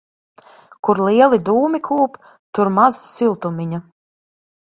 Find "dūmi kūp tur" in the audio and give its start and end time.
1.49-2.71